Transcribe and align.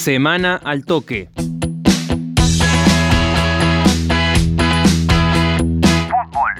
Semana 0.00 0.58
al 0.64 0.86
toque. 0.86 1.28
Fútbol. 6.08 6.52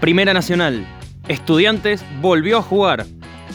Primera 0.00 0.32
Nacional. 0.32 0.86
Estudiantes 1.26 2.04
volvió 2.22 2.58
a 2.58 2.62
jugar. 2.62 3.00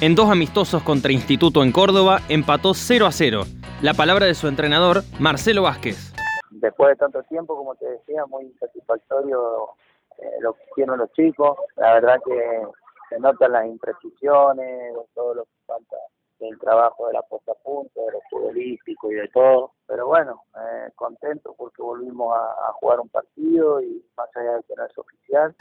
En 0.01 0.15
dos 0.15 0.29
amistosos 0.29 0.83
contra 0.83 1.13
Instituto 1.13 1.63
en 1.63 1.71
Córdoba 1.71 2.19
empató 2.27 2.73
0 2.73 3.05
a 3.05 3.13
0. 3.13 3.43
La 3.81 3.93
palabra 3.93 4.25
de 4.25 4.33
su 4.33 4.49
entrenador, 4.49 5.03
Marcelo 5.17 5.61
Vázquez. 5.61 6.13
Después 6.49 6.89
de 6.89 6.95
tanto 6.97 7.23
tiempo, 7.23 7.55
como 7.55 7.73
te 7.75 7.89
decía, 7.89 8.25
muy 8.25 8.51
satisfactorio 8.59 9.69
eh, 10.17 10.25
lo 10.41 10.55
que 10.55 10.63
hicieron 10.71 10.99
los 10.99 11.09
chicos. 11.13 11.57
La 11.77 11.93
verdad 11.93 12.19
que 12.25 12.63
se 13.07 13.19
notan 13.21 13.53
las 13.53 13.65
imprecisiones, 13.65 14.93
todo 15.13 15.35
lo 15.35 15.43
que 15.45 15.51
falta 15.65 15.95
del 16.39 16.57
trabajo 16.59 17.07
de 17.07 17.13
la 17.13 17.21
puesta 17.23 17.51
a 17.51 17.55
punto, 17.55 18.05
de 18.05 18.11
lo 18.11 18.19
futbolístico 18.29 19.11
y 19.11 19.15
de 19.15 19.27
todo. 19.29 19.71
Pero 19.87 20.07
bueno, 20.07 20.43
eh, 20.55 20.89
contento 20.95 21.53
porque 21.57 21.81
volvimos 21.81 22.35
a, 22.35 22.69
a 22.69 22.73
jugar 22.73 22.99
un 22.99 23.09
partido 23.09 23.81
y 23.81 24.03
más 24.17 24.29
allá 24.35 24.55
de 24.55 24.63
que 24.63 24.73
no 24.75 24.85
es 24.85 24.97
oficial. 24.97 25.55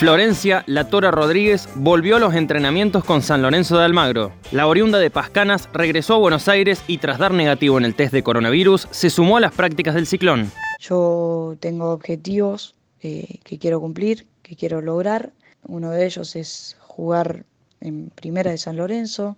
Florencia 0.00 0.64
La 0.66 0.88
Tora 0.88 1.10
Rodríguez 1.10 1.68
volvió 1.74 2.16
a 2.16 2.20
los 2.20 2.34
entrenamientos 2.34 3.04
con 3.04 3.20
San 3.20 3.42
Lorenzo 3.42 3.76
de 3.76 3.84
Almagro. 3.84 4.32
La 4.50 4.66
oriunda 4.66 4.98
de 4.98 5.10
Pascanas 5.10 5.68
regresó 5.74 6.14
a 6.14 6.18
Buenos 6.18 6.48
Aires 6.48 6.82
y 6.86 6.96
tras 6.96 7.18
dar 7.18 7.34
negativo 7.34 7.76
en 7.76 7.84
el 7.84 7.94
test 7.94 8.14
de 8.14 8.22
coronavirus, 8.22 8.88
se 8.90 9.10
sumó 9.10 9.36
a 9.36 9.40
las 9.40 9.54
prácticas 9.54 9.94
del 9.94 10.06
ciclón. 10.06 10.50
Yo 10.78 11.54
tengo 11.60 11.90
objetivos 11.92 12.74
eh, 13.02 13.40
que 13.44 13.58
quiero 13.58 13.78
cumplir, 13.78 14.26
que 14.42 14.56
quiero 14.56 14.80
lograr. 14.80 15.32
Uno 15.68 15.90
de 15.90 16.06
ellos 16.06 16.34
es 16.34 16.78
jugar 16.80 17.44
en 17.80 18.10
Primera 18.10 18.50
de 18.50 18.58
San 18.58 18.76
Lorenzo, 18.76 19.36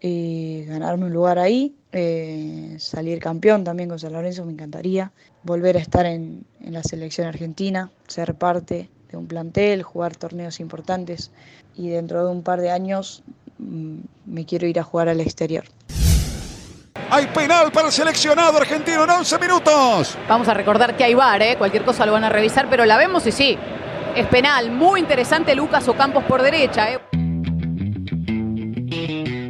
eh, 0.00 0.64
ganarme 0.68 1.06
un 1.06 1.12
lugar 1.12 1.38
ahí, 1.38 1.74
eh, 1.92 2.76
salir 2.78 3.18
campeón 3.18 3.64
también 3.64 3.88
con 3.88 3.98
San 3.98 4.12
Lorenzo, 4.12 4.44
me 4.44 4.52
encantaría. 4.52 5.12
Volver 5.42 5.76
a 5.76 5.80
estar 5.80 6.06
en, 6.06 6.44
en 6.60 6.72
la 6.72 6.82
selección 6.82 7.26
argentina, 7.26 7.90
ser 8.06 8.34
parte 8.34 8.88
de 9.10 9.16
un 9.16 9.26
plantel, 9.26 9.82
jugar 9.82 10.16
torneos 10.16 10.60
importantes 10.60 11.30
y 11.76 11.88
dentro 11.88 12.24
de 12.24 12.30
un 12.30 12.42
par 12.42 12.60
de 12.60 12.70
años 12.70 13.22
mm, 13.58 13.98
me 14.26 14.44
quiero 14.44 14.66
ir 14.66 14.78
a 14.78 14.82
jugar 14.82 15.08
al 15.08 15.20
exterior. 15.20 15.64
Hay 17.10 17.26
penal 17.28 17.72
para 17.72 17.86
el 17.86 17.92
seleccionado 17.92 18.58
argentino 18.58 19.04
en 19.04 19.10
11 19.10 19.38
minutos. 19.38 20.18
Vamos 20.28 20.46
a 20.48 20.54
recordar 20.54 20.96
que 20.96 21.04
hay 21.04 21.14
VAR, 21.14 21.40
¿eh? 21.40 21.56
cualquier 21.56 21.84
cosa 21.84 22.04
lo 22.04 22.12
van 22.12 22.24
a 22.24 22.28
revisar, 22.28 22.68
pero 22.68 22.84
la 22.84 22.98
vemos 22.98 23.26
y 23.26 23.32
sí. 23.32 23.56
Es 24.14 24.26
penal, 24.26 24.70
muy 24.70 25.00
interesante 25.00 25.54
Lucas 25.54 25.88
Ocampos 25.88 26.24
por 26.24 26.42
derecha. 26.42 26.92
¿eh? 26.92 26.98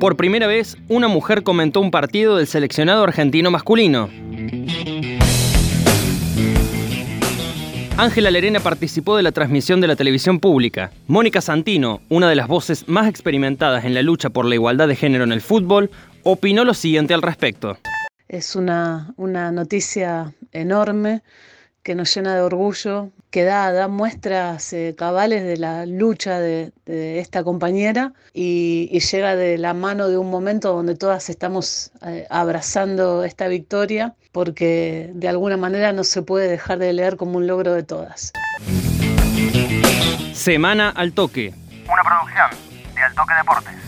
Por 0.00 0.16
primera 0.16 0.46
vez, 0.46 0.77
una 0.88 1.08
mujer 1.08 1.42
comentó 1.42 1.80
un 1.80 1.91
partido 1.91 2.36
del 2.36 2.46
seleccionado 2.46 3.02
argentino 3.02 3.50
masculino. 3.50 4.08
Ángela 7.96 8.30
Lerena 8.30 8.60
participó 8.60 9.16
de 9.16 9.24
la 9.24 9.32
transmisión 9.32 9.80
de 9.80 9.88
la 9.88 9.96
televisión 9.96 10.38
pública. 10.38 10.92
Mónica 11.08 11.41
Santino, 11.41 12.00
una 12.10 12.28
de 12.28 12.36
las 12.36 12.46
voces 12.46 12.86
más 12.86 13.08
experimentadas 13.08 13.84
en 13.84 13.92
la 13.92 14.02
lucha 14.02 14.30
por 14.30 14.44
la 14.44 14.54
igualdad 14.54 14.86
de 14.86 14.94
género 14.94 15.24
en 15.24 15.32
el 15.32 15.41
fútbol, 15.41 15.91
opinó 16.22 16.64
lo 16.64 16.74
siguiente 16.74 17.12
al 17.12 17.22
respecto. 17.22 17.76
Es 18.28 18.54
una, 18.54 19.12
una 19.16 19.50
noticia 19.50 20.32
enorme 20.52 21.22
que 21.82 21.96
nos 21.96 22.14
llena 22.14 22.36
de 22.36 22.42
orgullo, 22.42 23.10
que 23.30 23.44
da, 23.44 23.72
da 23.72 23.88
muestras 23.88 24.72
eh, 24.72 24.94
cabales 24.96 25.44
de 25.44 25.56
la 25.56 25.86
lucha 25.86 26.40
de, 26.40 26.72
de 26.86 27.18
esta 27.20 27.44
compañera 27.44 28.12
y, 28.32 28.88
y, 28.90 29.00
llega 29.00 29.36
de 29.36 29.58
la 29.58 29.74
mano 29.74 30.08
de 30.08 30.16
un 30.16 30.30
momento 30.30 30.72
donde 30.72 30.94
todas 30.94 31.28
estamos 31.28 31.92
eh, 32.06 32.26
abrazando 32.30 33.24
esta 33.24 33.48
victoria 33.48 34.14
porque 34.32 35.10
de 35.14 35.28
alguna 35.28 35.56
manera 35.56 35.92
no 35.92 36.04
se 36.04 36.22
puede 36.22 36.48
dejar 36.48 36.78
de 36.78 36.92
leer 36.92 37.16
como 37.16 37.38
un 37.38 37.46
logro 37.46 37.74
de 37.74 37.82
todas. 37.82 38.32
Semana 40.32 40.91
al 40.91 41.12
toque. 41.12 41.53
Una 41.91 42.03
producción 42.03 42.50
de 42.94 43.03
Al 43.03 43.14
Toque 43.14 43.34
Deportes. 43.34 43.88